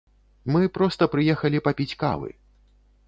Мы 0.53 0.61
проста 0.77 1.07
прыехалі 1.15 1.61
папіць 1.67 1.97
кавы! 2.05 2.29